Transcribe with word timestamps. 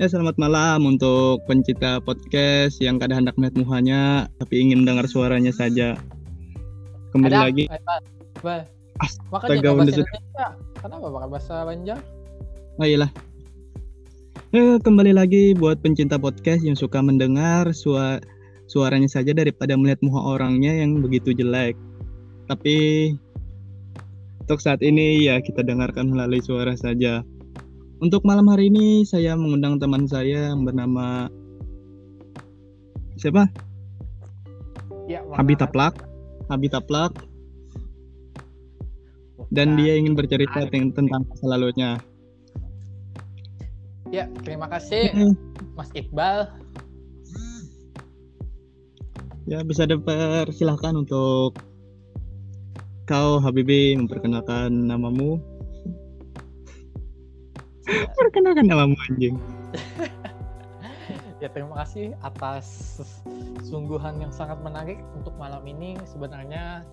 Ya, 0.00 0.08
selamat 0.08 0.40
malam 0.40 0.88
untuk 0.88 1.44
pencinta 1.44 2.00
podcast 2.00 2.80
yang 2.80 2.96
kadang 2.96 3.20
hendak 3.20 3.36
melihat 3.36 3.60
muhanya 3.60 4.32
tapi 4.40 4.64
ingin 4.64 4.80
mendengar 4.80 5.04
suaranya 5.04 5.52
saja. 5.52 5.92
Kembali 7.12 7.36
Ada, 7.36 7.44
lagi. 7.44 7.64
Ba- 8.40 8.64
Makanya 9.28 9.76
bahasa. 9.76 10.00
Indonesia. 10.00 10.46
Kenapa 10.80 11.06
pakai 11.12 11.28
bahasa 11.28 11.54
Banjar? 11.68 12.00
Oh 12.80 12.86
iyalah. 12.88 13.12
Eh, 14.56 14.80
kembali 14.80 15.12
lagi 15.12 15.52
buat 15.52 15.84
pencinta 15.84 16.16
podcast 16.16 16.64
yang 16.64 16.80
suka 16.80 17.04
mendengar 17.04 17.68
sua- 17.76 18.24
suaranya 18.72 19.12
saja 19.12 19.36
daripada 19.36 19.76
melihat 19.76 20.00
muka 20.00 20.24
orangnya 20.24 20.80
yang 20.80 21.04
begitu 21.04 21.36
jelek. 21.36 21.76
Tapi 22.48 22.76
untuk 24.48 24.64
saat 24.64 24.80
ini 24.80 25.28
ya 25.28 25.44
kita 25.44 25.60
dengarkan 25.60 26.08
melalui 26.08 26.40
suara 26.40 26.72
saja. 26.72 27.20
Untuk 28.00 28.24
malam 28.24 28.48
hari 28.48 28.72
ini 28.72 29.04
saya 29.04 29.36
mengundang 29.36 29.76
teman 29.76 30.08
saya 30.08 30.56
yang 30.56 30.64
bernama 30.64 31.28
siapa? 33.20 33.44
Ya, 35.04 35.20
Habi 35.36 35.52
Taplak. 35.52 36.00
Habi 36.48 36.72
Taplak 36.72 37.12
dan 39.52 39.76
dia 39.76 40.00
ingin 40.00 40.16
bercerita 40.16 40.64
ten- 40.72 40.96
tentang 40.96 41.28
masa 41.28 41.44
lalunya. 41.44 42.00
Ya, 44.08 44.32
terima 44.48 44.64
kasih 44.72 45.12
Mas 45.76 45.92
Iqbal. 45.92 46.56
Ya 49.44 49.60
bisa 49.60 49.84
dipersilahkan 49.84 50.96
untuk 50.96 51.60
kau 53.04 53.44
Habibi 53.44 53.92
memperkenalkan 53.98 54.72
namamu. 54.88 55.49
Perkenalkan 58.18 58.66
namamu 58.66 58.96
anjing. 59.08 59.36
Ya, 61.40 61.48
terima 61.48 61.72
kasih 61.80 62.12
atas 62.20 63.00
sungguhan 63.64 64.20
yang 64.20 64.28
sangat 64.28 64.60
menarik 64.60 65.00
untuk 65.16 65.32
malam 65.40 65.64
ini. 65.64 65.96
Sebenarnya 66.04 66.84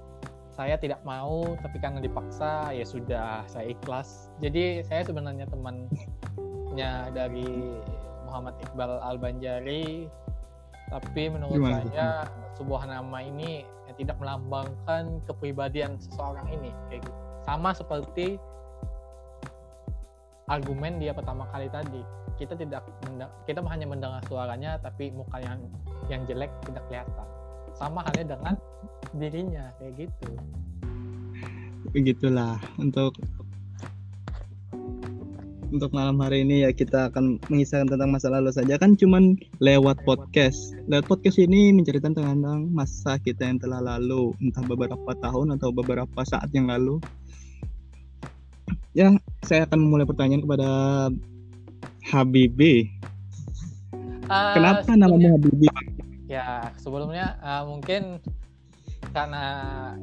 saya 0.56 0.80
tidak 0.80 1.04
mau, 1.04 1.60
tapi 1.60 1.84
karena 1.84 2.00
dipaksa, 2.00 2.72
ya 2.72 2.88
sudah, 2.88 3.44
saya 3.52 3.76
ikhlas. 3.76 4.32
Jadi 4.40 4.88
saya 4.88 5.04
sebenarnya 5.04 5.52
temannya 5.52 6.92
dari 7.12 7.76
Muhammad 8.24 8.56
Iqbal 8.64 9.04
Al-Banjari. 9.04 10.08
Tapi 10.96 11.24
menurut 11.28 11.60
Gimana 11.60 11.84
saya 11.92 12.10
sebuah 12.56 12.88
nama 12.88 13.20
ini 13.20 13.68
yang 13.92 13.96
tidak 14.00 14.16
melambangkan 14.16 15.20
kepribadian 15.28 16.00
seseorang 16.00 16.48
ini. 16.56 16.72
Kayak 16.88 17.04
gitu. 17.04 17.20
Sama 17.44 17.76
seperti 17.76 18.40
argumen 20.48 20.96
dia 20.98 21.12
pertama 21.12 21.44
kali 21.52 21.68
tadi. 21.68 22.02
Kita 22.40 22.56
tidak 22.56 22.88
kita 23.44 23.60
hanya 23.68 23.86
mendengar 23.88 24.24
suaranya 24.32 24.80
tapi 24.80 25.12
muka 25.12 25.44
yang 25.44 25.60
yang 26.08 26.24
jelek 26.24 26.52
tidak 26.64 26.84
kelihatan. 26.88 27.28
Sama 27.76 28.02
halnya 28.08 28.36
dengan 28.36 28.56
dirinya 29.14 29.66
kayak 29.78 30.08
gitu. 30.08 30.30
Begitulah 31.92 32.58
untuk 32.80 33.14
untuk 35.68 35.92
malam 35.92 36.16
hari 36.24 36.48
ini 36.48 36.64
ya 36.64 36.72
kita 36.72 37.12
akan 37.12 37.44
mengisahkan 37.52 37.92
tentang 37.92 38.08
masa 38.08 38.32
lalu 38.32 38.56
saja. 38.56 38.80
Kan 38.80 38.96
cuman 38.96 39.36
lewat 39.60 40.00
podcast. 40.08 40.72
Lewat 40.88 41.12
podcast 41.12 41.44
ini 41.44 41.76
menceritakan 41.76 42.16
tentang 42.16 42.72
masa 42.72 43.20
kita 43.20 43.44
yang 43.44 43.60
telah 43.60 43.84
lalu, 43.84 44.32
entah 44.40 44.64
beberapa 44.64 45.12
tahun 45.20 45.60
atau 45.60 45.76
beberapa 45.76 46.24
saat 46.24 46.48
yang 46.56 46.72
lalu. 46.72 47.04
Ya, 48.98 49.14
saya 49.46 49.70
akan 49.70 49.78
memulai 49.86 50.10
pertanyaan 50.10 50.42
kepada 50.42 50.70
Habibi. 52.10 52.90
Ah, 54.26 54.58
Kenapa 54.58 54.90
sebelumnya- 54.90 55.06
namamu 55.06 55.28
Habibi? 55.38 55.68
ya 56.28 56.48
sebelumnya 56.76 57.40
ah, 57.40 57.62
mungkin 57.64 58.20
karena 59.16 59.44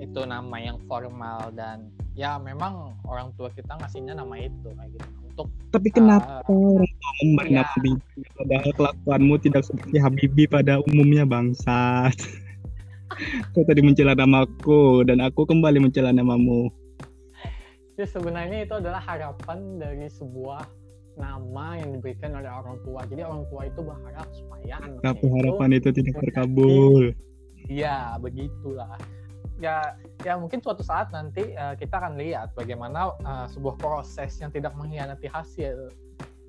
itu 0.01 0.25
nama 0.25 0.57
yang 0.57 0.81
formal 0.87 1.53
dan 1.53 1.93
ya 2.17 2.41
memang 2.41 2.97
orang 3.05 3.29
tua 3.37 3.53
kita 3.53 3.77
ngasihnya 3.77 4.17
nama 4.17 4.33
itu 4.41 4.73
kayak 4.73 4.89
gitu 4.95 5.09
untuk 5.29 5.47
Tapi 5.69 5.89
kenapa 5.91 6.41
memberi 6.47 7.51
ya. 7.51 7.61
nama 7.61 7.69
Habibi? 7.75 7.93
Padahal 8.33 8.71
kelakuanmu 8.73 9.35
tidak 9.43 9.63
seperti 9.67 9.97
Habibi 9.99 10.47
pada 10.47 10.79
umumnya 10.87 11.27
bangsat. 11.27 12.15
Kau 13.53 13.67
tadi 13.67 13.83
mencela 13.83 14.15
namaku 14.15 15.03
dan 15.03 15.19
aku 15.19 15.43
kembali 15.45 15.83
mencela 15.83 16.15
namamu. 16.15 16.71
Ya 17.95 18.07
sebenarnya 18.07 18.67
itu 18.67 18.75
adalah 18.75 19.03
harapan 19.03 19.79
dari 19.79 20.07
sebuah 20.11 20.67
nama 21.15 21.79
yang 21.79 21.95
diberikan 21.95 22.35
oleh 22.35 22.51
orang 22.51 22.83
tua 22.83 23.07
jadi 23.07 23.23
orang 23.23 23.47
tua 23.47 23.71
itu 23.71 23.81
berharap 23.87 24.27
supaya 24.35 24.83
anaknya 24.83 25.03
Tapi 25.07 25.25
itu 25.25 25.35
harapan 25.39 25.69
itu 25.79 25.89
tidak 25.95 26.15
terkabul. 26.19 27.15
Iya, 27.71 28.21
begitulah. 28.21 28.99
Ya, 29.57 29.97
ya 30.27 30.35
mungkin 30.37 30.61
suatu 30.61 30.83
saat 30.83 31.15
nanti 31.15 31.55
eh, 31.55 31.75
kita 31.79 31.97
akan 31.97 32.19
lihat 32.21 32.53
bagaimana 32.53 33.15
eh, 33.23 33.47
sebuah 33.49 33.79
proses 33.81 34.37
yang 34.43 34.51
tidak 34.53 34.75
mengkhianati 34.77 35.31
hasil. 35.31 35.89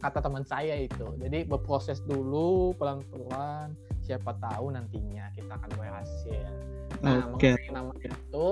Kata 0.01 0.19
teman 0.19 0.43
saya 0.43 0.75
itu. 0.75 1.07
Jadi 1.21 1.47
berproses 1.47 2.03
dulu 2.03 2.75
pelan-pelan. 2.75 3.73
Siapa 4.03 4.37
tahu 4.37 4.75
nantinya 4.75 5.31
kita 5.33 5.55
akan 5.55 5.71
berhasil. 5.79 6.45
Nah, 7.01 7.25
Oke. 7.33 7.57
mengenai 7.57 7.73
nama 7.73 7.93
itu, 7.97 8.47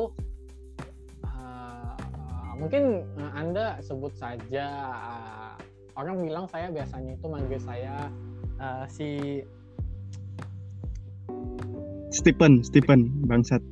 mungkin 2.57 3.03
eh, 3.17 3.31
anda 3.33 3.81
sebut 3.83 4.13
saja. 4.15 4.67
eh, 4.93 5.53
orang 5.93 6.25
bilang 6.25 6.49
saya 6.49 6.73
biasanya 6.73 7.13
itu 7.13 7.27
manggil 7.29 7.61
saya 7.61 8.09
eh, 8.57 8.85
si 8.89 9.09
Stephen, 12.13 12.61
Stephen, 12.61 13.09
bangsat. 13.25 13.57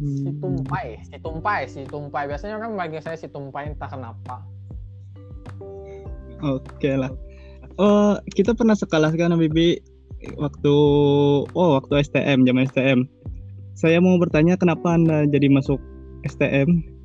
si 0.00 0.32
Hmm, 0.32 0.40
tumpai, 0.40 0.96
si 1.04 1.16
tumpai, 1.20 1.60
si 1.68 1.80
tumpai. 1.84 2.24
Biasanya 2.24 2.56
orang 2.56 2.72
manggil 2.72 3.04
saya 3.04 3.20
si 3.20 3.28
tumpai 3.28 3.68
entah 3.68 3.92
kenapa. 3.92 4.40
Oke 6.40 6.96
lah. 6.96 7.12
Oh, 7.76 8.16
kita 8.32 8.56
pernah 8.56 8.72
sekelas 8.72 9.12
kan 9.16 9.36
Habibi 9.36 9.76
waktu 10.40 10.74
oh 11.52 11.70
waktu 11.76 12.00
STM, 12.08 12.48
zaman 12.48 12.64
STM. 12.72 13.00
Saya 13.76 14.00
mau 14.00 14.16
bertanya 14.20 14.56
kenapa 14.56 14.96
Anda 14.96 15.28
jadi 15.28 15.52
masuk 15.52 15.80
STM? 16.24 17.00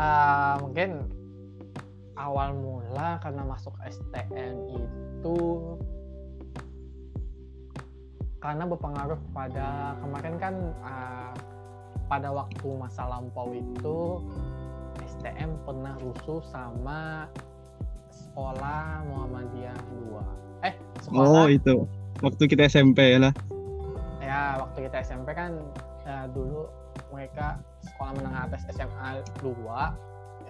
Ah, 0.00 0.56
mungkin 0.64 1.04
awal 2.16 2.56
mula 2.56 3.20
karena 3.20 3.44
masuk 3.44 3.76
STM 3.84 4.56
itu 4.80 5.40
karena 8.40 8.64
berpengaruh 8.64 9.20
pada 9.36 10.00
kemarin 10.00 10.34
kan 10.40 10.54
ah, 10.80 11.36
pada 12.08 12.32
waktu 12.32 12.68
masa 12.80 13.04
lampau 13.04 13.52
itu 13.52 14.24
STM 15.04 15.60
pernah 15.68 16.00
rusuh 16.00 16.40
sama 16.48 17.28
sekolah 18.08 19.04
Muhammadiyah 19.04 19.76
2 20.64 20.64
eh 20.64 20.74
Oh, 20.80 21.02
sekolah 21.04 21.44
itu. 21.52 21.88
Waktu 22.24 22.42
kita 22.48 22.68
SMP 22.68 23.20
lah. 23.20 23.32
Waktu 24.80 24.88
kita 24.88 25.04
SMP 25.04 25.28
kan 25.36 25.60
eh, 26.08 26.26
dulu 26.32 26.64
mereka 27.12 27.60
sekolah 27.84 28.16
menengah 28.16 28.42
atas 28.48 28.64
SMA 28.72 29.20
2 29.44 29.52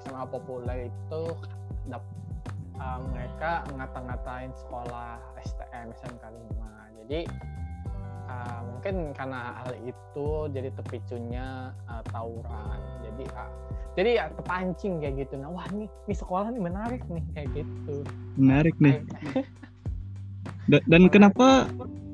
SMA 0.07 0.25
populer 0.31 0.87
itu 0.87 1.23
dap- 1.91 2.07
eh, 2.79 2.99
mereka 3.11 3.67
ngata-ngatain 3.75 4.55
sekolah 4.55 5.19
STM 5.43 5.91
SMK 5.99 6.23
5 6.31 6.99
jadi 7.03 7.27
eh, 8.31 8.61
mungkin 8.71 8.95
karena 9.19 9.67
hal 9.67 9.75
itu 9.83 10.29
jadi 10.55 10.71
terpicunya 10.79 11.75
eh, 11.91 12.03
tawuran. 12.15 12.79
Jadi 13.03 13.25
ah, 13.35 13.51
jadi 13.99 14.11
ya 14.15 14.25
terpancing 14.31 15.03
kayak 15.03 15.27
gitu. 15.27 15.43
Nah 15.43 15.51
wah 15.51 15.67
nih 15.75 15.91
nih 16.07 16.15
sekolah 16.15 16.55
nih 16.55 16.63
menarik 16.63 17.03
nih 17.11 17.25
kayak 17.35 17.49
gitu. 17.59 18.07
Menarik 18.39 18.79
nih. 18.79 19.03
Da- 20.71 20.87
Dan 20.87 21.11
kenapa 21.11 21.67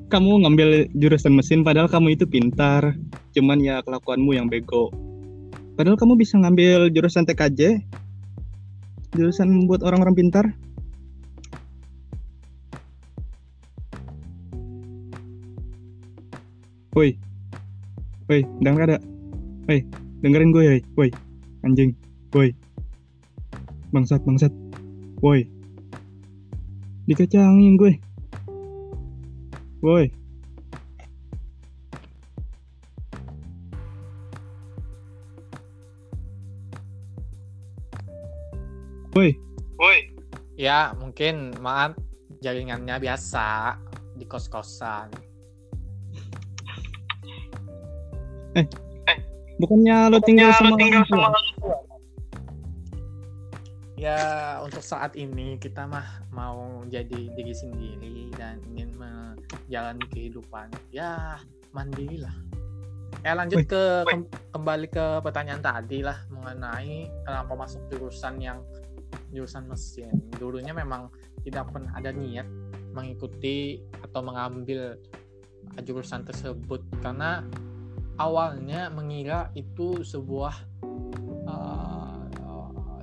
kamu 0.07 0.47
ngambil 0.47 0.87
jurusan 0.95 1.35
mesin 1.35 1.67
padahal 1.67 1.91
kamu 1.91 2.15
itu 2.15 2.23
pintar, 2.23 2.95
cuman 3.35 3.59
ya 3.59 3.83
kelakuanmu 3.83 4.31
yang 4.39 4.47
bego. 4.47 4.87
Padahal 5.75 5.99
kamu 5.99 6.15
bisa 6.15 6.39
ngambil 6.39 6.87
jurusan 6.95 7.27
TKJ, 7.27 7.83
jurusan 9.19 9.67
buat 9.67 9.83
orang-orang 9.83 10.15
pintar. 10.15 10.45
Woi, 16.95 17.13
woi, 18.31 18.41
denger 18.63 18.81
ada, 18.89 18.97
woi, 19.69 19.85
dengerin 20.23 20.49
gue, 20.55 20.63
woi, 20.65 20.81
woi, 20.97 21.09
anjing, 21.61 21.93
woi, 22.33 22.55
bangsat, 23.93 24.23
bangsat, 24.23 24.55
woi, 25.21 25.45
dikacangin 27.05 27.75
gue. 27.77 28.06
Woi. 29.77 30.09
Woi. 39.13 39.37
Woi. 39.77 39.97
Ya, 40.57 40.97
mungkin 40.97 41.53
maaf 41.61 41.93
jaringannya 42.41 42.97
biasa 42.97 43.77
di 44.17 44.25
kos-kosan. 44.25 45.13
Eh, 48.57 48.65
eh, 49.05 49.17
bukannya 49.61 50.09
lo 50.09 50.17
tinggal 50.25 50.49
sama 50.57 50.73
lo 50.73 50.81
tinggal 50.81 51.05
sama 51.05 51.29
Ya, 53.97 54.61
untuk 54.61 54.85
saat 54.85 55.17
ini 55.17 55.57
kita 55.57 55.89
mah 55.89 56.21
mau 56.29 56.85
jadi 56.85 57.33
diri 57.33 57.49
sendiri 57.49 58.29
dan 58.37 58.61
ingin 58.69 58.93
menjalani 58.93 60.05
kehidupan. 60.13 60.69
Ya, 60.93 61.41
mandiri 61.73 62.21
lah. 62.21 62.35
Ya 63.25 63.33
lanjut 63.33 63.65
ke 63.65 64.05
kembali 64.53 64.87
ke 64.93 65.05
pertanyaan 65.25 65.63
tadi 65.63 66.05
lah 66.05 66.29
mengenai 66.29 67.09
kenapa 67.25 67.57
masuk 67.57 67.81
jurusan 67.89 68.37
yang 68.37 68.61
jurusan 69.33 69.65
mesin. 69.65 70.13
Dulunya 70.37 70.77
memang 70.77 71.09
tidak 71.41 71.73
pernah 71.73 71.91
ada 71.97 72.13
niat 72.13 72.45
mengikuti 72.93 73.81
atau 74.05 74.21
mengambil 74.21 75.01
jurusan 75.81 76.21
tersebut 76.23 76.85
karena 77.01 77.41
awalnya 78.21 78.89
mengira 78.93 79.49
itu 79.53 80.01
sebuah 80.05 80.53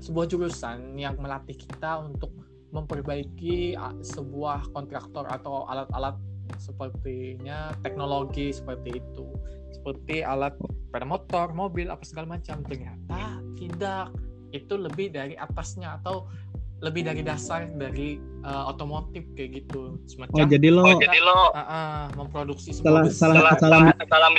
sebuah 0.05 0.29
jurusan 0.29 1.01
yang 1.01 1.17
melatih 1.17 1.57
kita 1.57 2.05
untuk 2.05 2.29
memperbaiki 2.77 3.79
sebuah 4.05 4.69
kontraktor 4.77 5.25
atau 5.31 5.65
alat-alat 5.71 6.19
sepertinya 6.61 7.73
teknologi 7.81 8.53
seperti 8.53 9.01
itu. 9.01 9.25
Seperti 9.73 10.21
alat 10.21 10.53
pada 10.93 11.09
motor 11.09 11.57
mobil 11.57 11.89
apa 11.89 12.05
segala 12.05 12.37
macam. 12.37 12.61
Ternyata 12.69 13.41
tidak. 13.57 14.13
Itu 14.55 14.79
lebih 14.79 15.11
dari 15.11 15.35
atasnya 15.35 15.99
atau 15.99 16.31
lebih 16.79 17.07
dari 17.09 17.25
dasar 17.25 17.67
dari 17.75 18.21
uh, 18.45 18.71
otomotif 18.71 19.25
kayak 19.35 19.65
gitu. 19.65 19.99
Semacam 20.07 20.37
oh 20.37 20.47
jadi 20.47 20.69
lo 20.69 20.83
oh, 20.85 20.99
jadi 21.01 21.19
lo 21.19 21.33
uh, 21.33 21.59
uh, 21.59 22.03
memproduksi 22.15 22.71
salah 22.71 23.09
salah 23.11 23.57
salah, 23.57 23.57
salah, 23.59 23.81
salah 24.07 24.31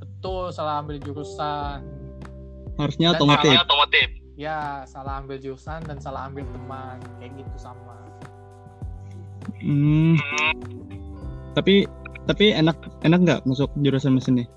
betul 0.00 0.50
salah 0.50 0.82
ambil 0.82 0.98
jurusan 0.98 1.95
harusnya 2.76 3.16
otomotif 3.16 3.52
otomotif 3.56 4.08
ya 4.36 4.84
salah 4.84 5.24
ambil 5.24 5.40
jurusan 5.40 5.80
dan 5.88 5.96
salah 5.96 6.28
ambil 6.28 6.44
teman 6.52 7.00
kayak 7.20 7.32
gitu 7.40 7.56
sama 7.56 7.96
hmm. 9.64 10.16
tapi 11.56 11.88
tapi 12.28 12.52
enak 12.52 12.76
enak 13.06 13.18
nggak 13.24 13.40
masuk 13.48 13.72
jurusan 13.80 14.16
mesin 14.16 14.44
nih 14.44 14.48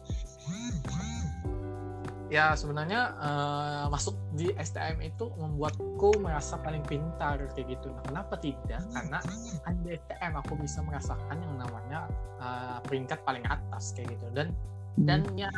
ya 2.30 2.54
sebenarnya 2.54 3.18
uh, 3.18 3.86
masuk 3.89 4.13
di 4.38 4.54
STM 4.54 5.01
itu 5.01 5.33
membuatku 5.33 6.22
merasa 6.22 6.62
paling 6.62 6.86
pintar 6.86 7.42
kayak 7.57 7.74
gitu. 7.74 7.89
Nah, 7.89 8.06
kenapa 8.06 8.38
tidak? 8.38 8.86
Karena 8.94 9.18
kan 9.65 9.74
di 9.81 9.98
STM 9.98 10.33
aku 10.38 10.54
bisa 10.62 10.86
merasakan 10.86 11.38
yang 11.42 11.56
namanya 11.57 12.06
uh, 12.38 12.77
peringkat 12.86 13.25
paling 13.25 13.42
atas 13.50 13.98
kayak 13.98 14.13
gitu 14.13 14.30
dan 14.38 14.54
hmm. 14.97 15.06
dan 15.06 15.19
ya 15.38 15.50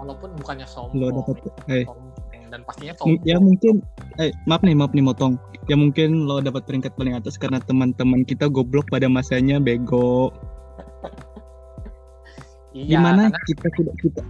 walaupun 0.00 0.34
bukannya 0.40 0.66
sombong, 0.66 1.14
dapat, 1.14 1.36
hey. 1.70 1.84
dan 2.50 2.66
pastinya 2.66 2.94
sombong. 2.98 3.22
Ya 3.22 3.36
mungkin, 3.38 3.84
eh 4.18 4.34
maaf 4.50 4.64
nih 4.66 4.74
maaf 4.74 4.92
nih 4.96 5.04
motong. 5.04 5.38
Ya 5.70 5.78
mungkin 5.78 6.26
lo 6.26 6.42
dapat 6.42 6.66
peringkat 6.66 6.98
paling 6.98 7.14
atas 7.14 7.38
karena 7.38 7.62
teman-teman 7.62 8.26
kita 8.26 8.50
goblok 8.50 8.90
pada 8.90 9.06
masanya 9.06 9.62
bego. 9.62 10.32
Iya, 12.72 12.96
Gimana 12.96 13.28
karena... 13.28 13.44
kita 13.52 13.68
tidak 13.76 13.96
kita 14.00 14.22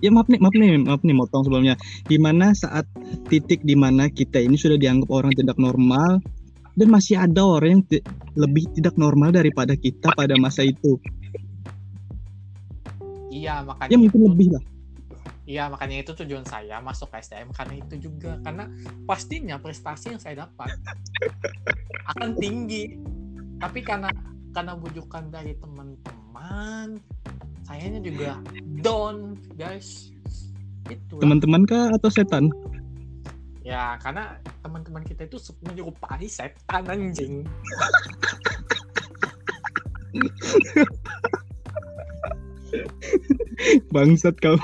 ya 0.00 0.08
maaf 0.08 0.26
nih 0.32 0.40
maaf 0.40 0.54
nih 0.56 0.80
maaf 0.80 1.02
nih 1.04 1.16
motong 1.16 1.44
sebelumnya 1.44 1.76
di 2.08 2.16
mana 2.16 2.56
saat 2.56 2.88
titik 3.28 3.60
di 3.64 3.76
mana 3.76 4.08
kita 4.08 4.40
ini 4.40 4.56
sudah 4.56 4.80
dianggap 4.80 5.12
orang 5.12 5.32
tidak 5.36 5.60
normal 5.60 6.24
dan 6.80 6.88
masih 6.88 7.20
ada 7.20 7.44
orang 7.44 7.84
yang 7.84 7.84
lebih 8.40 8.64
tidak 8.72 8.96
normal 8.96 9.28
daripada 9.30 9.76
kita 9.76 10.08
pada 10.16 10.34
masa 10.40 10.64
itu 10.64 10.96
iya 13.30 13.62
makanya 13.62 13.94
ya 13.94 13.98
mungkin 13.98 14.20
itu, 14.20 14.28
lebih 14.28 14.48
lah. 14.52 14.64
Iya 15.50 15.66
makanya 15.66 15.96
itu 16.06 16.12
tujuan 16.22 16.46
saya 16.46 16.78
masuk 16.78 17.10
ke 17.10 17.18
STM 17.26 17.50
karena 17.50 17.74
itu 17.78 17.94
juga. 18.10 18.38
Karena 18.42 18.70
pastinya 19.06 19.56
prestasi 19.58 20.14
yang 20.14 20.22
saya 20.22 20.46
dapat 20.46 20.70
akan 22.14 22.38
tinggi. 22.38 22.98
Tapi 23.58 23.80
karena 23.82 24.10
karena 24.50 24.74
bujukan 24.74 25.30
dari 25.30 25.54
teman-teman 25.58 26.98
sayanya 27.66 28.02
juga 28.02 28.38
down 28.82 29.38
guys. 29.54 30.14
Itu 30.90 31.18
teman-teman 31.22 31.66
kah 31.66 31.94
atau 31.94 32.10
setan? 32.10 32.50
Ya 33.62 33.94
karena 34.02 34.38
teman-teman 34.64 35.02
kita 35.06 35.26
itu 35.30 35.38
menyerupai 35.62 36.26
setan 36.26 36.88
anjing 36.90 37.44
bangsat 43.94 44.34
kau. 44.40 44.56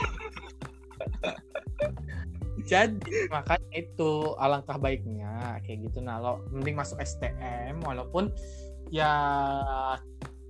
Jadi 2.67 3.31
makanya 3.31 3.71
itu 3.79 4.35
alangkah 4.43 4.75
baiknya 4.75 5.63
kayak 5.63 5.87
gitu. 5.87 6.03
Nah 6.03 6.19
lo 6.19 6.43
mending 6.51 6.75
masuk 6.75 6.99
STM 6.99 7.79
walaupun 7.87 8.35
ya 8.91 9.13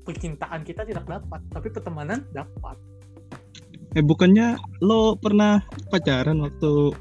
percintaan 0.06 0.64
kita 0.64 0.88
tidak 0.88 1.04
dapat 1.04 1.40
tapi 1.52 1.68
pertemanan 1.68 2.24
dapat. 2.32 2.80
Eh 3.92 4.04
bukannya 4.04 4.56
lo 4.80 5.16
pernah 5.20 5.60
pacaran 5.92 6.40
waktu 6.40 6.96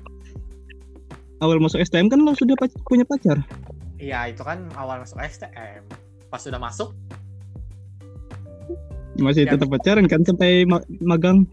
awal 1.39 1.63
masuk 1.63 1.80
STM 1.80 2.12
kan 2.12 2.19
lo 2.19 2.36
sudah 2.36 2.59
pac 2.59 2.71
punya 2.83 3.07
pacar. 3.07 3.39
Iya 3.95 4.36
itu 4.36 4.44
kan 4.44 4.68
awal 4.75 5.00
masuk 5.00 5.19
STM 5.24 5.86
pas 6.27 6.44
sudah 6.44 6.59
masuk 6.59 6.91
masih 9.19 9.47
ya, 9.47 9.56
tetap 9.56 9.67
pacaran 9.71 10.06
kan 10.09 10.21
sampai 10.23 10.67
ma 10.67 10.83
magang? 11.03 11.47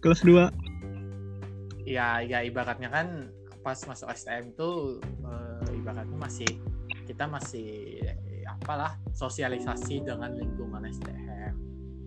Kelas 0.00 0.22
2 0.22 0.66
iya 1.86 2.20
ya 2.22 2.42
ibaratnya 2.42 2.90
kan 2.90 3.30
pas 3.62 3.78
masuk 3.86 4.10
STM 4.10 4.54
tuh 4.58 4.98
e, 5.02 5.32
ibaratnya 5.78 6.18
masih 6.18 6.46
kita 7.06 7.30
masih 7.30 7.98
apalah 8.46 8.98
sosialisasi 9.14 10.02
dengan 10.02 10.34
lingkungan 10.34 10.82
STM 10.90 11.54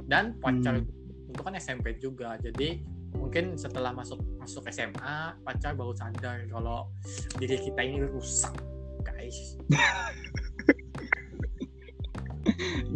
dan 0.07 0.35
pacar 0.43 0.83
hmm. 0.83 1.31
itu 1.31 1.41
kan 1.43 1.55
SMP 1.55 1.95
juga 1.99 2.35
jadi 2.39 2.83
mungkin 3.15 3.57
setelah 3.57 3.95
masuk 3.95 4.19
masuk 4.37 4.67
SMA 4.69 5.39
pacar 5.43 5.73
baru 5.73 5.95
sadar 5.95 6.45
kalau 6.51 6.91
diri 7.39 7.57
kita 7.57 7.81
ini 7.81 8.05
rusak 8.05 8.53
guys. 9.01 9.57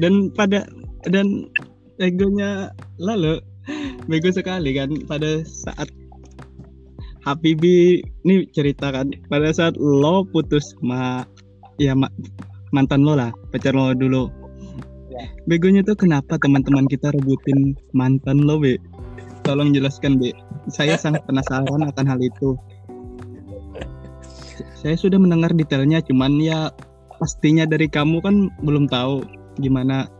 Dan 0.01 0.33
pada 0.33 0.65
dan 1.07 1.51
egonya 1.99 2.71
lalu 2.97 3.39
bego 4.09 4.29
sekali 4.31 4.75
kan 4.75 4.91
pada 5.07 5.43
saat 5.47 5.87
Habibi 7.23 8.03
ini 8.27 8.43
cerita 8.51 8.91
kan 8.91 9.15
pada 9.31 9.47
saat 9.55 9.79
lo 9.79 10.27
putus 10.27 10.75
ma 10.83 11.23
ya 11.79 11.95
ma, 11.95 12.11
mantan 12.75 13.07
lo 13.07 13.15
lah 13.15 13.31
pacar 13.55 13.71
lo 13.71 13.95
dulu. 13.95 14.27
Ya. 15.13 15.29
begonya 15.45 15.85
tuh 15.85 15.93
kenapa 15.93 16.41
teman-teman 16.41 16.89
kita 16.89 17.13
rebutin 17.15 17.79
mantan 17.95 18.43
lo 18.43 18.59
be? 18.59 18.75
Tolong 19.47 19.71
jelaskan 19.71 20.19
be. 20.19 20.35
Saya 20.67 20.99
sangat 20.99 21.23
penasaran 21.23 21.67
akan 21.67 22.05
hal 22.07 22.19
itu. 22.19 22.59
Saya 24.75 24.99
sudah 24.99 25.15
mendengar 25.15 25.55
detailnya 25.55 26.03
cuman 26.03 26.43
ya 26.43 26.75
pastinya 27.23 27.63
dari 27.63 27.87
kamu 27.87 28.19
kan 28.19 28.51
belum 28.67 28.91
tahu 28.91 29.23
gimana 29.63 30.11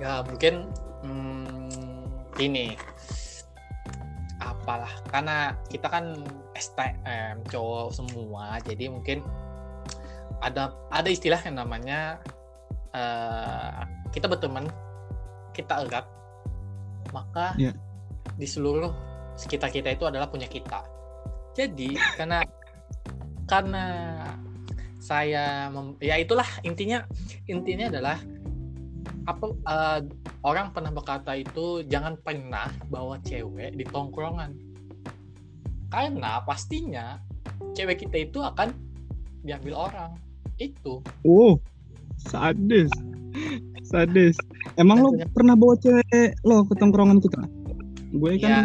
ya 0.00 0.24
mungkin 0.24 0.72
hmm, 1.04 2.08
ini 2.40 2.74
apalah 4.40 4.90
karena 5.12 5.52
kita 5.68 5.86
kan 5.92 6.24
STM 6.56 7.44
cowok 7.52 7.92
semua 7.92 8.56
jadi 8.64 8.88
mungkin 8.88 9.20
ada 10.40 10.72
ada 10.88 11.08
istilah 11.12 11.36
yang 11.44 11.60
namanya 11.60 12.16
uh, 12.96 13.84
kita 14.16 14.24
berteman 14.24 14.72
kita 15.52 15.84
erat 15.84 16.08
maka 17.12 17.52
yeah. 17.60 17.76
di 18.40 18.48
seluruh 18.48 18.96
sekitar 19.36 19.68
kita 19.68 19.92
itu 19.92 20.08
adalah 20.08 20.32
punya 20.32 20.48
kita 20.48 20.80
jadi 21.52 22.00
karena 22.16 22.40
karena 23.44 23.84
saya 25.00 25.68
mem, 25.68 25.98
ya 26.00 26.16
itulah 26.16 26.46
intinya 26.62 27.04
intinya 27.50 27.90
adalah 27.90 28.16
apa 29.30 29.46
uh, 29.66 30.00
orang 30.42 30.74
pernah 30.74 30.90
berkata 30.90 31.38
itu 31.38 31.86
jangan 31.86 32.18
pernah 32.20 32.68
bawa 32.90 33.22
cewek 33.22 33.78
di 33.78 33.84
tongkrongan. 33.86 34.54
Karena 35.90 36.42
pastinya 36.46 37.18
cewek 37.74 38.06
kita 38.06 38.26
itu 38.26 38.38
akan 38.42 38.74
diambil 39.46 39.90
orang. 39.90 40.10
Itu. 40.58 41.00
Oh 41.22 41.62
sadis. 42.18 42.90
Sadis. 43.86 44.34
Emang 44.74 45.00
lo 45.02 45.14
pernah 45.30 45.54
bawa 45.54 45.78
cewek 45.78 46.36
lo 46.42 46.66
ke 46.66 46.74
tongkrongan 46.76 47.22
kita 47.22 47.42
gue 48.10 48.32
kan 48.42 48.50
ya, 48.50 48.62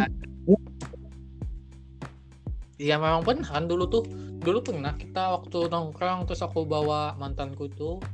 Iya 2.76 3.00
memang 3.00 3.24
pernah. 3.24 3.48
Kan 3.48 3.72
dulu 3.72 3.88
tuh 3.88 4.04
dulu 4.36 4.60
pernah 4.60 4.92
kita 5.00 5.32
waktu 5.32 5.72
nongkrong 5.72 6.28
terus 6.28 6.44
aku 6.44 6.68
bawa 6.68 7.16
mantanku 7.16 7.72
tuh 7.72 8.04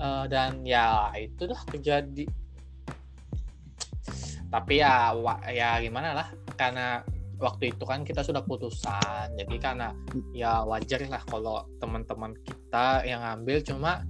uh, 0.00 0.24
dan 0.26 0.62
ya 0.66 1.10
itu 1.16 1.46
dah 1.46 1.62
terjadi 1.68 2.26
tapi 4.52 4.84
ya 4.84 5.16
ya 5.48 5.80
gimana 5.80 6.12
lah 6.12 6.28
karena 6.60 7.00
waktu 7.40 7.74
itu 7.74 7.84
kan 7.88 8.04
kita 8.04 8.20
sudah 8.20 8.44
putusan 8.44 9.32
jadi 9.34 9.56
karena 9.58 9.96
ya 10.36 10.62
wajar 10.62 11.02
lah 11.08 11.24
kalau 11.26 11.64
teman-teman 11.80 12.36
kita 12.44 13.02
yang 13.02 13.24
ngambil 13.24 13.64
cuma 13.64 14.04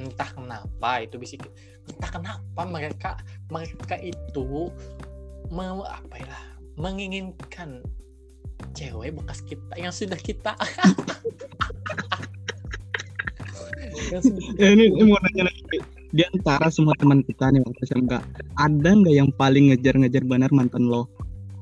entah 0.00 0.26
kenapa 0.32 0.90
itu 1.04 1.20
bisa 1.20 1.38
entah 1.86 2.10
kenapa 2.10 2.62
mereka 2.66 3.10
mereka 3.52 3.94
itu 4.00 4.72
mau 5.52 5.86
apa 5.86 6.16
ya 6.18 6.38
menginginkan 6.74 7.84
cewek 8.74 9.14
bekas 9.14 9.38
kita 9.46 9.74
yang 9.78 9.94
sudah 9.94 10.18
kita 10.18 10.56
ini, 14.60 14.84
ini 14.90 15.02
mau 15.08 15.18
nanya 15.20 15.48
lagi. 15.48 15.62
Di 16.14 16.22
antara 16.30 16.70
semua 16.70 16.94
teman 16.94 17.26
kita 17.26 17.50
nih 17.50 17.58
waktu 17.66 17.90
SMK 17.90 18.12
ada 18.54 18.90
nggak 18.94 19.14
yang 19.18 19.30
paling 19.34 19.74
ngejar-ngejar 19.74 20.22
benar 20.22 20.50
mantan 20.54 20.86
lo? 20.86 21.10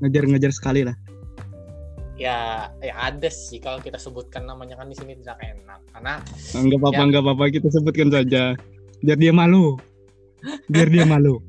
Ngejar-ngejar 0.04 0.52
sekali 0.52 0.84
lah. 0.84 0.96
Ya 2.20 2.68
ya 2.84 2.92
ada 3.00 3.32
sih 3.32 3.56
kalau 3.58 3.80
kita 3.80 3.96
sebutkan 3.96 4.44
namanya 4.44 4.76
kan 4.76 4.92
di 4.92 4.96
sini 4.98 5.16
tidak 5.16 5.40
enak. 5.40 5.80
Karena 5.88 6.20
nggak 6.52 6.78
apa-apa 6.78 7.00
ya, 7.00 7.08
nggak 7.08 7.22
apa-apa. 7.24 7.44
Kita 7.48 7.68
sebutkan 7.72 8.08
saja. 8.12 8.52
Biar 9.00 9.18
dia 9.18 9.32
malu. 9.32 9.80
Biar 10.68 10.88
dia 10.92 11.08
malu. 11.08 11.40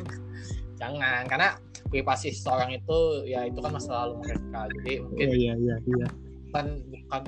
Jangan 0.80 1.28
karena 1.28 1.60
privasi 1.92 2.32
seorang 2.32 2.72
itu 2.72 3.28
ya 3.28 3.44
itu 3.44 3.60
kan 3.60 3.76
masa 3.76 4.06
lalu 4.06 4.24
mereka. 4.24 4.64
Jadi 4.80 4.92
mungkin 5.04 5.28
oh, 5.28 5.36
iya, 5.36 5.52
iya, 5.60 5.76
iya. 5.84 6.08
bukan 6.48 6.66
bukan 6.88 7.22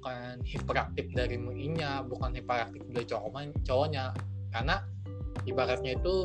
bukan 0.00 0.40
hiperaktif 0.48 1.12
dari 1.12 1.36
muinya 1.36 2.00
bukan 2.00 2.32
hiperaktif 2.32 2.80
dari 2.88 3.04
cowok 3.04 3.52
cowoknya. 3.68 4.16
Karena 4.48 4.80
ibaratnya 5.44 6.00
itu 6.00 6.16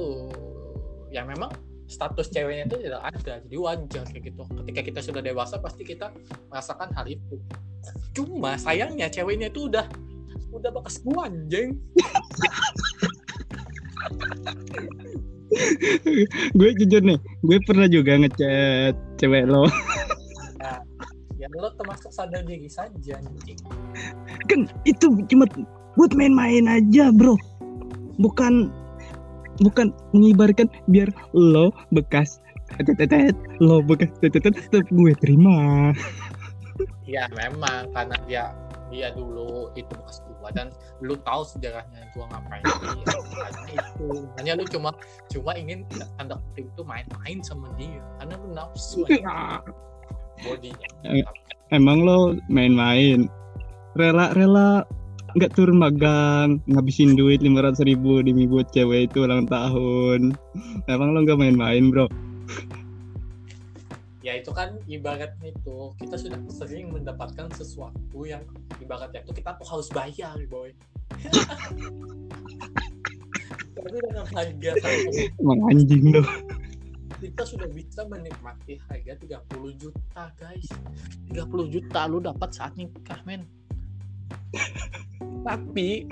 ya 1.12 1.28
memang 1.28 1.52
status 1.86 2.32
ceweknya 2.32 2.72
itu 2.72 2.88
tidak 2.88 3.04
ada 3.04 3.20
jadi 3.44 3.58
wajar 3.60 4.08
kayak 4.08 4.32
gitu. 4.32 4.48
Ketika 4.64 4.80
kita 4.80 5.00
sudah 5.04 5.20
dewasa 5.20 5.60
pasti 5.60 5.84
kita 5.84 6.16
merasakan 6.48 6.96
hal 6.96 7.04
itu. 7.04 7.36
Cuma 8.16 8.56
sayangnya 8.56 9.12
ceweknya 9.12 9.52
itu 9.52 9.68
udah 9.68 9.84
udah 10.56 10.72
bekas 10.72 11.04
gua 11.04 11.28
anjing. 11.28 11.76
Gue 16.56 16.70
jujur 16.80 17.04
nih 17.04 17.20
gue 17.44 17.58
pernah 17.64 17.88
juga 17.92 18.18
ngechat 18.18 18.96
cewek 19.20 19.46
lo 19.48 19.68
lo 21.56 21.72
termasuk 21.80 22.12
sadar 22.12 22.44
diri 22.44 22.68
saja 22.68 23.18
nih 23.20 23.56
kan 24.46 24.68
itu 24.84 25.08
cuma 25.32 25.48
buat 25.96 26.12
main-main 26.14 26.68
aja 26.68 27.10
bro. 27.12 27.36
Bukan 28.20 28.72
bukan 29.64 29.96
mengibarkan 30.12 30.68
biar 30.92 31.08
lo 31.32 31.72
bekas 31.96 32.44
tetetet 32.76 33.36
lo 33.64 33.80
bekas 33.80 34.12
tetetet 34.20 34.56
tetap 34.56 34.86
gue 34.92 35.14
terima. 35.24 35.92
Ya 37.08 37.32
memang 37.32 37.88
karena 37.96 38.16
dia 38.28 38.44
dia 38.92 39.12
dulu 39.16 39.72
itu 39.74 39.90
bekas 39.96 40.22
gua 40.40 40.54
dan 40.54 40.70
lu 41.02 41.18
tahu 41.26 41.42
sejarahnya 41.48 42.06
gua 42.14 42.30
ngapain. 42.30 42.64
Dia 43.66 43.82
itu 43.82 44.08
hanya 44.38 44.52
lu 44.60 44.64
cuma 44.70 44.90
cuma 45.32 45.52
ingin 45.58 45.88
tanda 46.20 46.38
kutip 46.52 46.70
itu 46.70 46.82
main-main 46.86 47.38
sama 47.42 47.72
dia 47.80 48.04
karena 48.22 48.36
lu 48.40 48.50
nafsu. 48.54 49.08
Ya. 49.10 49.64
Bodinya 50.46 50.88
emang 51.74 52.06
lo 52.06 52.38
main-main. 52.52 53.26
Rela-rela 53.96 54.84
nggak 55.36 55.52
turun 55.56 55.80
magang 55.80 56.64
ngabisin 56.72 57.20
duit 57.20 57.44
lima 57.44 57.64
ratus 57.64 57.84
ribu 57.84 58.24
demi 58.24 58.48
buat 58.48 58.70
cewek 58.72 59.12
itu 59.12 59.24
ulang 59.24 59.48
tahun. 59.48 60.36
Emang 60.92 61.16
lo 61.16 61.24
nggak 61.24 61.40
main-main 61.40 61.90
bro? 61.90 62.08
Ya 64.26 64.42
itu 64.42 64.50
kan 64.50 64.82
ibaratnya 64.90 65.54
itu 65.54 65.94
kita 66.02 66.18
sudah 66.18 66.40
sering 66.50 66.90
mendapatkan 66.90 67.46
sesuatu 67.54 68.26
yang 68.26 68.42
ibaratnya 68.82 69.22
itu 69.22 69.38
kita 69.38 69.54
tuh 69.62 69.68
harus 69.70 69.88
bayar 69.94 70.36
boy. 70.50 70.74
Tapi 73.76 73.92
dengan 74.02 74.26
harga 74.34 74.72
emang 75.38 75.60
anjing 75.70 76.10
kita 77.20 77.44
sudah 77.48 77.68
bisa 77.72 78.04
menikmati 78.08 78.80
harga 78.92 79.14
30 79.48 79.82
juta 79.82 80.24
guys. 80.36 80.68
30 81.32 81.74
juta 81.74 82.00
lu 82.12 82.20
dapat 82.20 82.50
saat 82.52 82.76
nikah 82.76 83.20
men. 83.24 83.48
Tapi 85.48 86.10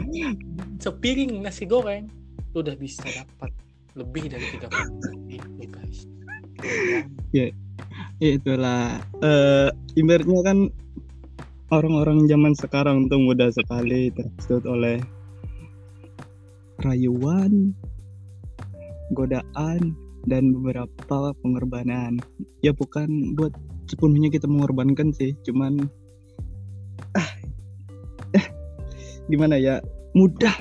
sepiring 0.79 1.43
nasi 1.43 1.67
goreng 1.67 2.07
lu 2.53 2.61
udah 2.61 2.77
bisa 2.77 3.03
dapat 3.09 3.51
lebih 3.97 4.31
dari 4.31 4.45
30 4.57 4.69
juta 4.69 5.09
itu 5.27 5.63
guys. 5.69 5.99
Ya 7.35 7.47
itulah. 8.21 9.03
Uh, 9.19 9.69
ibaratnya 9.99 10.39
kan 10.45 10.57
orang-orang 11.73 12.29
zaman 12.29 12.53
sekarang 12.53 13.09
tuh 13.09 13.19
mudah 13.19 13.49
sekali 13.49 14.13
terhasut 14.13 14.63
oleh 14.69 15.01
rayuan, 16.85 17.73
godaan, 19.17 19.97
dan 20.27 20.55
beberapa 20.55 21.35
pengorbanan. 21.43 22.19
Ya 22.63 22.71
bukan 22.71 23.35
buat 23.35 23.53
sepenuhnya 23.87 24.31
kita 24.31 24.47
mengorbankan 24.47 25.11
sih, 25.11 25.35
cuman 25.43 25.87
ah, 27.19 27.29
eh, 28.35 28.45
gimana 29.27 29.59
ya 29.59 29.83
mudah 30.15 30.53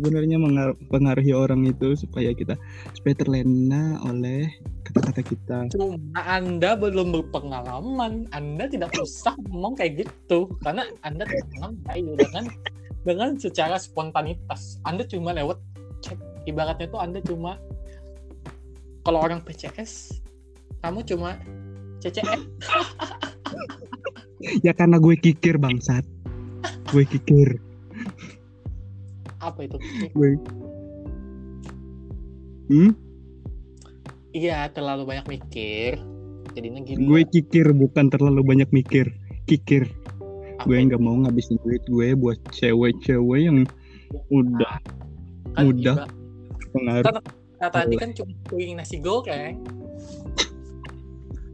sebenarnya 0.00 0.40
mengaruhi 0.88 1.36
orang 1.36 1.68
itu 1.68 1.92
supaya 1.92 2.32
kita 2.32 2.56
supaya 2.96 3.14
terlena 3.20 4.00
oleh 4.08 4.48
kata-kata 4.88 5.20
kita. 5.20 5.58
Cuma 5.76 6.00
Anda 6.24 6.72
belum 6.72 7.12
berpengalaman, 7.12 8.32
Anda 8.32 8.64
tidak 8.72 8.96
usah 8.96 9.36
ngomong 9.44 9.76
kayak 9.76 10.08
gitu 10.08 10.48
karena 10.64 10.88
Anda 11.04 11.28
tidak 11.28 11.46
mengenai 11.60 12.00
dengan 12.16 12.44
dengan 13.04 13.30
secara 13.36 13.76
spontanitas. 13.76 14.80
Anda 14.88 15.04
cuma 15.04 15.36
lewat 15.36 15.60
chat. 16.00 16.16
Ibaratnya 16.48 16.88
itu 16.88 16.96
Anda 16.96 17.20
cuma 17.20 17.60
kalau 19.04 19.20
orang 19.24 19.40
PCS, 19.40 20.20
kamu 20.84 21.04
cuma 21.08 21.40
CCS. 22.00 22.40
ya 24.66 24.72
karena 24.72 24.96
gue 25.00 25.16
kikir 25.16 25.56
bangsat. 25.60 26.04
Gue 26.92 27.04
kikir. 27.08 27.60
Apa 29.40 29.64
itu? 29.64 29.76
Hmm? 32.70 32.92
Iya 34.36 34.68
terlalu 34.72 35.08
banyak 35.08 35.26
mikir. 35.28 36.00
Jadinya 36.52 36.80
gini 36.82 37.06
gue 37.06 37.22
kikir 37.30 37.72
bukan 37.72 38.12
terlalu 38.12 38.44
banyak 38.44 38.68
mikir. 38.72 39.08
Kikir. 39.48 39.88
Apa 40.60 40.68
gue 40.68 40.76
nggak 40.76 41.00
mau 41.00 41.16
ngabisin 41.24 41.56
duit 41.64 41.80
gue 41.88 42.12
buat 42.12 42.36
cewek-cewek 42.52 43.40
yang 43.48 43.64
udah 44.28 44.76
kan 45.56 45.64
udah 45.66 45.96
pengaruh 46.70 47.22
kata 47.60 47.84
tadi 47.84 47.94
kan 48.00 48.10
cuma 48.16 48.32
kuing 48.48 48.80
nasi 48.80 48.98
goreng. 48.98 49.60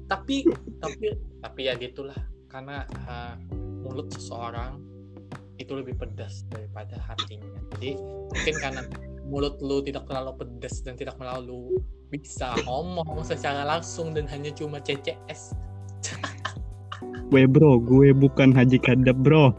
Tapi 0.06 0.46
tapi 0.78 1.06
tapi 1.42 1.60
ya 1.66 1.75
gitulah. 1.75 2.16
Karena 2.46 2.86
uh, 3.10 3.34
mulut 3.82 4.08
seseorang 4.14 4.78
itu 5.58 5.75
lebih 5.75 5.98
pedas 5.98 6.46
daripada 6.46 6.94
hatinya. 7.02 7.58
Jadi 7.75 7.98
mungkin 8.30 8.54
karena 8.62 8.82
mulut 9.26 9.58
lu 9.58 9.82
tidak 9.82 10.06
terlalu 10.06 10.32
pedas 10.38 10.78
dan 10.86 10.94
tidak 10.94 11.18
terlalu 11.18 11.82
bisa 12.06 12.54
ngomong 12.62 13.26
secara 13.26 13.66
langsung 13.66 14.14
dan 14.14 14.30
hanya 14.30 14.54
cuma 14.54 14.78
CCS 14.78 15.58
gue 17.30 17.42
bro 17.52 17.82
gue 17.82 18.14
bukan 18.14 18.54
haji 18.54 18.78
kadap 18.78 19.16
bro. 19.18 19.50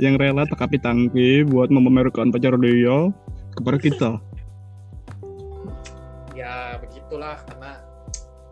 Yang 0.00 0.14
rela 0.18 0.42
tekapi 0.48 0.82
tangki 0.82 1.46
buat 1.46 1.70
memamerkan 1.70 2.34
pacar 2.34 2.58
dia 2.58 3.10
kepada 3.54 3.78
kita 3.78 4.10
ya 6.32 6.80
begitulah 6.80 7.38
karena 7.44 7.80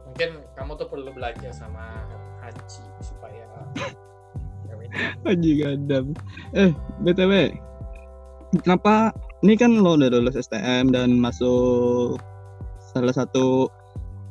mungkin 0.07 0.45
kamu 0.55 0.73
tuh 0.77 0.89
perlu 0.91 1.11
belajar 1.17 1.51
sama 1.55 2.05
Haji 2.41 2.85
supaya 3.05 3.47
Haji 5.25 5.51
Gadam. 5.63 6.19
Eh, 6.57 6.75
BTW. 7.07 7.55
Kenapa 8.67 9.15
ini 9.47 9.55
kan 9.55 9.79
lo 9.79 9.95
udah 9.95 10.11
lulus 10.11 10.35
STM 10.35 10.91
dan 10.91 11.15
masuk 11.15 12.19
salah 12.91 13.15
satu 13.15 13.71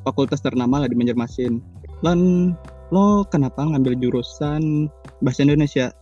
fakultas 0.04 0.44
ternama 0.44 0.84
lah 0.84 0.92
di 0.92 1.00
Banjarmasin. 1.00 1.64
Dan 2.04 2.52
lo 2.92 3.24
kenapa 3.32 3.64
ngambil 3.64 3.96
jurusan 4.04 4.92
bahasa 5.24 5.48
Indonesia? 5.48 5.96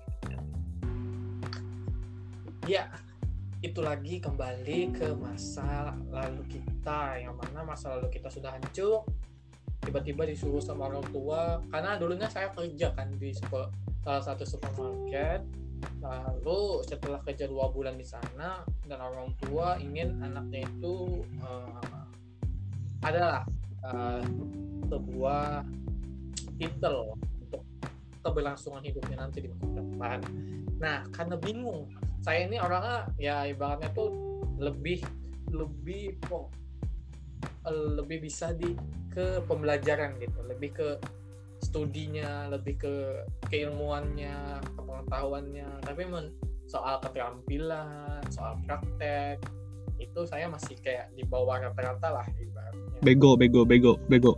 Itu 3.66 3.80
lagi 3.82 4.22
kembali 4.22 4.94
ke 4.94 5.18
masa 5.18 5.98
lalu 6.14 6.46
kita 6.46 7.18
yang 7.18 7.34
mana 7.34 7.66
masa 7.66 7.98
lalu 7.98 8.14
kita 8.14 8.30
sudah 8.30 8.54
hancur 8.54 9.02
tiba-tiba 9.82 10.30
disuruh 10.30 10.62
sama 10.62 10.90
orang 10.94 11.06
tua 11.10 11.62
karena 11.74 11.98
dulunya 11.98 12.30
saya 12.30 12.54
kerja 12.54 12.94
kan 12.94 13.10
di 13.18 13.34
salah 13.34 14.22
satu 14.22 14.46
supermarket 14.46 15.42
lalu 16.02 16.82
setelah 16.86 17.22
kerja 17.26 17.50
dua 17.50 17.70
bulan 17.70 17.98
di 17.98 18.06
sana 18.06 18.66
dan 18.86 19.00
orang 19.02 19.34
tua 19.42 19.78
ingin 19.82 20.22
anaknya 20.22 20.66
itu 20.66 21.26
uh, 21.42 22.06
adalah 23.06 23.46
uh, 23.86 24.22
sebuah 24.90 25.66
titel 26.58 27.14
untuk 27.14 27.62
keberlangsungan 28.26 28.82
hidupnya 28.82 29.18
nanti 29.22 29.46
di 29.46 29.50
masa 29.54 29.70
depan. 29.78 30.20
Nah, 30.82 31.06
karena 31.14 31.36
bingung, 31.38 31.86
saya 32.28 32.44
ini 32.44 32.60
orangnya 32.60 33.08
ya 33.16 33.48
ibaratnya 33.48 33.88
tuh 33.96 34.12
lebih 34.60 35.00
lebih 35.56 36.20
kok 36.28 36.52
lebih 37.72 38.28
bisa 38.28 38.52
di 38.52 38.76
ke 39.16 39.40
pembelajaran 39.48 40.20
gitu, 40.20 40.40
lebih 40.44 40.76
ke 40.76 40.90
studinya, 41.64 42.52
lebih 42.52 42.76
ke 42.80 42.96
keilmuannya, 43.48 44.60
pengetahuannya. 44.76 45.84
Tapi 45.84 46.04
men, 46.04 46.36
soal 46.68 47.00
keterampilan, 47.00 48.24
soal 48.32 48.60
praktek 48.68 49.40
itu 49.98 50.22
saya 50.30 50.52
masih 50.52 50.78
kayak 50.84 51.10
di 51.18 51.26
bawah 51.26 51.64
rata-rata 51.64 52.22
lah 52.22 52.28
ibaratnya. 52.38 53.00
Bego, 53.04 53.40
bego, 53.40 53.64
bego, 53.64 53.98
bego. 54.12 54.36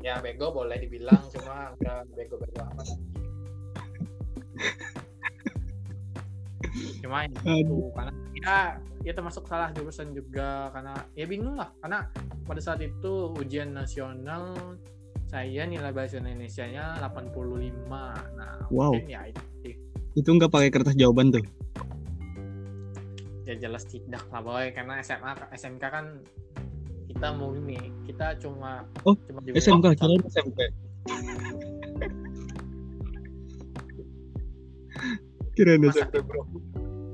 Ya 0.00 0.16
bego 0.20 0.52
boleh 0.52 0.80
dibilang, 0.80 1.20
cuma 1.32 1.76
enggak 1.76 2.08
bego-bego 2.16 2.60
amat. 2.72 2.88
Cuma 7.02 7.26
itu 7.26 7.90
karena 7.96 8.12
ya 8.40 8.58
ya 9.04 9.12
termasuk 9.16 9.44
salah 9.48 9.72
jurusan 9.72 10.12
juga 10.12 10.68
karena 10.74 10.94
ya 11.16 11.24
bingung 11.24 11.56
lah 11.56 11.72
karena 11.80 12.08
pada 12.44 12.60
saat 12.60 12.80
itu 12.84 13.32
ujian 13.36 13.72
nasional 13.72 14.76
saya 15.30 15.62
nilai 15.62 15.94
bahasa 15.94 16.18
Indonesia 16.18 16.66
nya 16.66 16.98
85 16.98 17.86
nah 18.36 18.66
wow. 18.68 18.90
mungkin 18.92 19.06
ya 19.08 19.30
itu 19.30 19.50
itu 20.18 20.26
nggak 20.26 20.50
pakai 20.50 20.70
kertas 20.74 20.98
jawaban 20.98 21.30
tuh? 21.30 21.44
Ya 23.46 23.54
jelas 23.58 23.86
tidak 23.86 24.26
lah 24.30 24.42
boy 24.42 24.70
karena 24.74 25.02
SMA 25.02 25.32
SMK 25.54 25.84
kan 25.86 26.06
kita 27.10 27.34
mau 27.34 27.50
ini 27.54 27.90
kita 28.06 28.38
cuma 28.38 28.86
oh 29.02 29.14
cuma 29.26 29.42
SMK 29.42 29.86
kira 29.98 30.14
SMK 30.30 30.58
kira 35.58 35.72
masa, 35.82 36.06
bro 36.22 36.46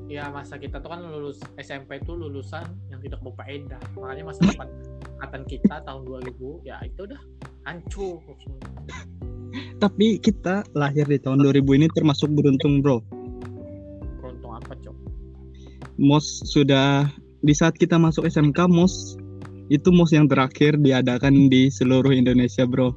ya 0.06 0.30
masa 0.30 0.54
kita 0.58 0.78
tuh 0.78 0.90
kan 0.90 1.02
lulus 1.02 1.42
SMP 1.58 1.98
itu 1.98 2.14
lulusan 2.14 2.66
yang 2.90 3.02
tidak 3.02 3.20
berfaedah. 3.22 3.82
Makanya 3.98 4.24
masa 4.30 4.40
depan 4.46 4.68
angkatan 5.18 5.42
kita 5.46 5.74
tahun 5.82 6.02
2000 6.06 6.66
ya 6.66 6.76
itu 6.86 7.00
udah 7.10 7.20
hancur. 7.66 8.22
Tapi 9.82 10.22
kita 10.22 10.64
lahir 10.72 11.04
di 11.04 11.18
tahun 11.20 11.42
2000 11.42 11.78
ini 11.78 11.86
termasuk 11.92 12.30
beruntung 12.32 12.80
bro. 12.80 13.02
Beruntung 14.22 14.52
apa 14.54 14.72
cok? 14.78 14.96
Mos 15.98 16.26
sudah 16.46 17.08
di 17.42 17.54
saat 17.56 17.74
kita 17.76 17.98
masuk 17.98 18.28
SMK 18.28 18.68
mos 18.70 19.16
itu 19.66 19.90
mos 19.90 20.14
yang 20.14 20.30
terakhir 20.30 20.78
diadakan 20.78 21.50
di 21.50 21.68
seluruh 21.68 22.14
Indonesia 22.14 22.62
bro. 22.64 22.94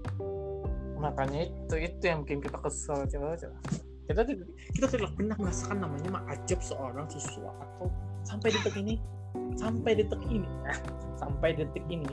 Makanya 0.99 1.47
itu 1.47 1.75
itu 1.79 2.03
yang 2.05 2.21
bikin 2.27 2.43
kita 2.43 2.59
kesel 2.61 3.07
coba 3.07 3.33
coba 3.39 3.57
kita 4.09 4.21
kita 4.73 4.85
tidak 4.89 5.11
pernah 5.13 5.37
merasakan 5.37 5.77
namanya 5.85 6.09
mengajab 6.09 6.59
seorang 6.65 7.05
siswa 7.13 7.53
atau 7.61 7.93
sampai 8.25 8.49
detik 8.49 8.75
ini 8.75 8.97
sampai 9.53 9.91
detik 9.93 10.21
ini 10.33 10.49
eh, 10.65 10.79
sampai 11.21 11.53
detik 11.53 11.85
ini 11.85 12.09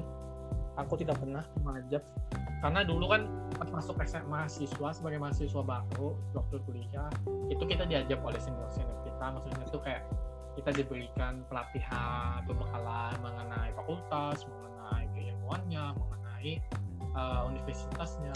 aku 0.77 1.01
tidak 1.01 1.17
pernah 1.17 1.43
mengajak 1.65 2.05
karena 2.61 2.85
dulu 2.85 3.09
kan 3.09 3.25
masuk 3.77 4.01
SMA 4.09 4.25
mahasiswa 4.25 4.89
sebagai 4.97 5.21
mahasiswa 5.21 5.61
baru 5.61 6.17
waktu 6.33 6.57
kuliah 6.65 7.13
itu 7.53 7.61
kita 7.69 7.85
diajak 7.85 8.21
oleh 8.25 8.41
senior 8.41 8.69
senior 8.73 8.97
kita. 9.05 9.27
Maksudnya 9.37 9.65
itu 9.69 9.79
kayak 9.85 10.03
kita 10.57 10.71
diberikan 10.73 11.45
pelatihan 11.53 12.41
pembekalan 12.49 13.13
mengenai 13.21 13.71
fakultas 13.77 14.49
mengenai 14.49 15.05
keilmuannya 15.13 15.85
mengenai 15.93 16.51
uh, 17.13 17.45
universitasnya 17.53 18.33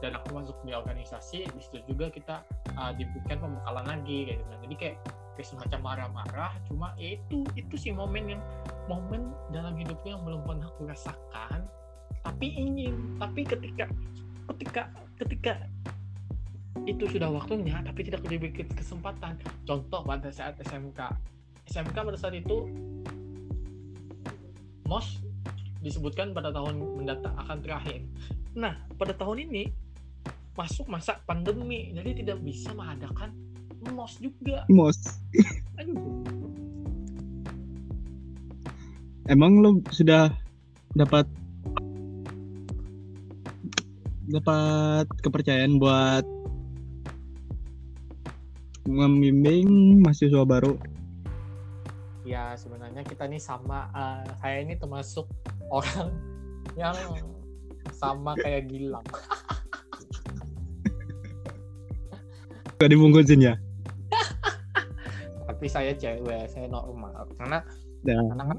dan 0.00 0.16
aku 0.16 0.40
masuk 0.40 0.56
di 0.64 0.72
organisasi 0.72 1.48
di 1.48 1.60
situ 1.60 1.84
juga 1.88 2.08
kita 2.08 2.42
uh, 2.76 2.92
diberikan 2.96 3.40
pembekalan 3.40 3.84
lagi 3.84 4.18
kayak 4.28 4.38
gitu 4.40 4.54
jadi 4.64 4.74
kayak 4.76 4.96
kayak 5.36 5.48
semacam 5.48 5.80
marah-marah 5.80 6.52
cuma 6.68 6.92
ya 6.96 7.16
itu 7.16 7.44
itu 7.56 7.74
sih 7.76 7.92
momen 7.92 8.36
yang 8.36 8.42
momen 8.88 9.32
dalam 9.52 9.76
hidupnya 9.76 10.16
yang 10.16 10.24
belum 10.24 10.40
pernah 10.44 10.68
aku 10.68 10.82
rasakan 10.88 11.60
tapi 12.20 12.46
ingin 12.52 13.16
tapi 13.16 13.44
ketika 13.44 13.88
ketika 14.50 14.82
ketika 15.20 15.52
itu 16.88 17.04
sudah 17.10 17.28
waktunya 17.28 17.76
tapi 17.84 18.00
tidak 18.06 18.24
diberi 18.24 18.52
kesempatan. 18.72 19.36
Contoh 19.68 20.00
pada 20.00 20.30
saat 20.32 20.56
SMK 20.64 21.00
SMK 21.68 21.96
pada 21.96 22.18
saat 22.18 22.34
itu 22.34 22.66
MOS 24.88 25.22
disebutkan 25.80 26.34
pada 26.34 26.50
tahun 26.50 26.80
mendatang 26.98 27.36
akan 27.36 27.58
terakhir. 27.62 28.00
Nah 28.56 28.80
pada 28.96 29.14
tahun 29.14 29.50
ini 29.50 29.70
masuk 30.60 30.86
masa 30.92 31.16
pandemi. 31.24 31.96
Jadi 31.96 32.20
tidak 32.20 32.44
bisa 32.44 32.76
mengadakan 32.76 33.32
MOS 33.80 34.20
juga. 34.20 34.68
MOS 34.68 35.00
emang 39.30 39.62
lo 39.62 39.78
sudah 39.94 40.34
dapat 40.98 41.22
dapat 44.26 45.06
kepercayaan 45.22 45.78
buat 45.78 46.26
membimbing 48.90 50.02
mahasiswa 50.02 50.42
baru? 50.42 50.74
Ya 52.26 52.54
sebenarnya 52.58 53.06
kita 53.06 53.30
ini 53.30 53.38
sama 53.38 53.86
uh, 53.94 54.26
saya 54.42 54.66
ini 54.66 54.74
termasuk 54.78 55.30
orang 55.70 56.10
yang 56.74 56.94
sama 57.94 58.34
kayak 58.38 58.70
Gilang 58.70 59.06
gak 62.80 62.90
dibungkusin 62.90 63.44
ya 63.44 63.54
tapi 65.52 65.66
saya 65.68 65.92
cewek 65.92 66.48
saya 66.48 66.66
normal 66.66 67.28
karena 67.36 67.60
ya. 68.08 68.16
karena 68.16 68.44
kan 68.48 68.58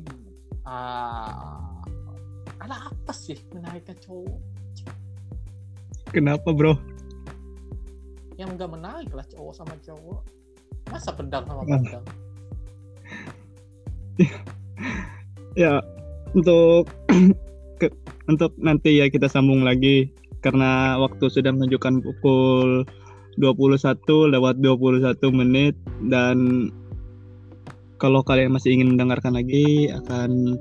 uh, 0.69 1.81
ada 2.62 2.75
apa 2.93 3.12
sih 3.12 3.41
menariknya 3.49 3.97
cowok 4.05 4.51
Kenapa 6.12 6.51
bro? 6.51 6.75
Yang 8.36 8.60
enggak 8.60 8.71
menarik 8.75 9.12
lah 9.15 9.23
cowok 9.31 9.53
sama 9.55 9.73
cowok. 9.79 10.21
Masa 10.91 11.15
pedang 11.15 11.47
sama 11.47 11.63
ah. 11.63 11.79
pedang? 11.79 12.05
ya 15.62 15.79
untuk 16.36 16.91
ke, 17.79 17.88
untuk 18.27 18.51
nanti 18.60 18.99
ya 18.99 19.07
kita 19.07 19.31
sambung 19.31 19.63
lagi 19.63 20.12
karena 20.43 20.99
waktu 20.99 21.31
sudah 21.31 21.55
menunjukkan 21.55 22.03
pukul 22.03 22.84
21 23.39 24.34
lewat 24.34 24.56
21 24.60 25.15
menit 25.32 25.76
dan 26.10 26.67
kalau 28.02 28.26
kalian 28.26 28.52
masih 28.52 28.74
ingin 28.74 28.98
mendengarkan 28.98 29.38
lagi 29.38 29.94
akan 29.94 30.58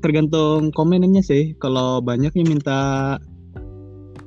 tergantung 0.00 0.72
komennya 0.74 1.22
sih 1.22 1.54
kalau 1.60 2.02
banyak 2.02 2.32
yang 2.34 2.58
minta 2.58 3.16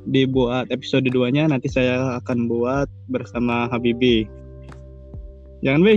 dibuat 0.07 0.67
episode 0.71 1.07
2-nya 1.07 1.47
nanti 1.47 1.71
saya 1.71 2.19
akan 2.23 2.51
buat 2.51 2.87
bersama 3.07 3.71
Habibi. 3.71 4.27
Jangan, 5.63 5.79
Bi? 5.79 5.95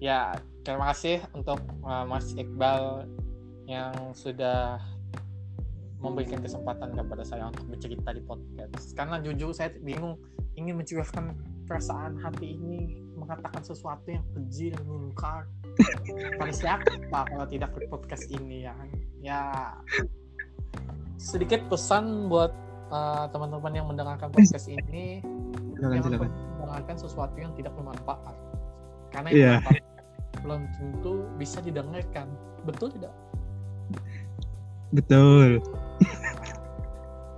Ya, 0.00 0.40
terima 0.64 0.92
kasih 0.92 1.20
untuk 1.36 1.60
uh, 1.84 2.08
Mas 2.08 2.32
Iqbal 2.32 3.04
yang 3.68 3.92
sudah 4.16 4.80
memberikan 5.98 6.38
kesempatan 6.38 6.94
kepada 6.94 7.26
saya 7.26 7.50
untuk 7.50 7.66
bercerita 7.74 8.14
di 8.14 8.22
podcast. 8.22 8.94
Karena 8.94 9.18
jujur 9.18 9.50
saya 9.50 9.74
bingung 9.82 10.18
ingin 10.54 10.78
mencurahkan 10.78 11.34
perasaan 11.66 12.18
hati 12.22 12.54
ini 12.54 13.02
mengatakan 13.18 13.60
sesuatu 13.66 14.08
yang 14.08 14.24
keji 14.32 14.72
dan 14.72 14.82
mungkar 14.86 15.50
pada 16.40 16.52
siapa 16.54 17.26
kalau 17.26 17.46
tidak 17.50 17.74
ke 17.74 17.86
podcast 17.90 18.30
ini 18.30 18.66
ya? 18.66 18.74
Ya 19.18 19.42
sedikit 21.18 21.66
pesan 21.66 22.30
buat 22.30 22.54
uh, 22.94 23.26
teman-teman 23.34 23.72
yang 23.74 23.86
mendengarkan 23.90 24.30
podcast 24.30 24.70
ini 24.70 25.20
silakan, 25.74 26.02
silakan. 26.06 26.30
mendengarkan 26.62 26.96
sesuatu 26.96 27.36
yang 27.36 27.52
tidak 27.58 27.74
bermanfaat 27.74 28.36
karena 29.10 29.28
yang 29.34 29.58
yeah. 29.58 29.82
belum 30.46 30.70
tentu 30.78 31.26
bisa 31.36 31.58
didengarkan 31.58 32.30
betul 32.62 32.88
tidak 32.94 33.12
betul 34.94 35.58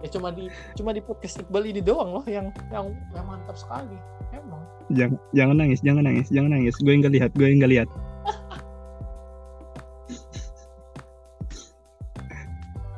ya 0.01 0.09
cuma 0.09 0.33
di 0.33 0.49
cuma 0.77 0.90
di 0.96 1.01
podcast 1.05 1.44
Iqbal 1.44 1.68
ini 1.68 1.81
doang 1.85 2.16
loh 2.16 2.25
yang 2.25 2.49
yang 2.73 2.88
yang 3.12 3.25
mantap 3.29 3.57
sekali 3.57 3.96
emang 4.33 4.64
jangan 4.96 5.20
jangan 5.37 5.57
nangis 5.61 5.81
jangan 5.85 6.03
nangis 6.09 6.27
jangan 6.33 6.51
nangis 6.57 6.75
gue 6.81 6.92
nggak 6.92 7.12
lihat 7.12 7.31
gue 7.37 7.49
nggak 7.53 7.73
lihat 7.73 7.88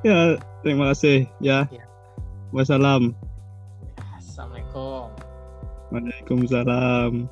Ya, 0.03 0.35
terima 0.67 0.91
kasih 0.91 1.31
ya. 1.39 1.71
Ya. 1.71 1.87
Wassalam. 2.51 3.15
Assalamualaikum. 4.19 5.15
Waalaikumsalam. 5.95 7.31